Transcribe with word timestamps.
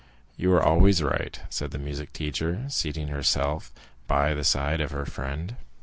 "You 0.35 0.51
are 0.53 0.63
always 0.63 1.03
right," 1.03 1.39
said 1.47 1.69
the 1.69 1.77
music 1.77 2.11
teacher, 2.11 2.65
seating 2.69 3.09
herself 3.09 3.71
by 4.07 4.33
the 4.33 4.43
side 4.43 4.81
of 4.81 4.89
her 4.89 5.05
friend. 5.05 5.55